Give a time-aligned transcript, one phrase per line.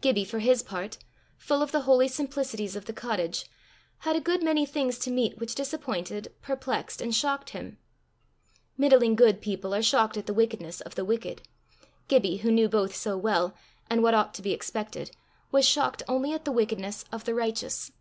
[0.00, 0.98] Gibbie, for his part,
[1.36, 3.46] full of the holy simplicities of the cottage,
[3.98, 7.78] had a good many things to meet which disappointed, perplexed, and shocked him.
[8.76, 11.42] Middling good people are shocked at the wickedness of the wicked;
[12.08, 13.54] Gibbie, who knew both so well,
[13.88, 15.12] and what ought to be expected,
[15.52, 17.92] was shocked only at the wickedness of the righteous.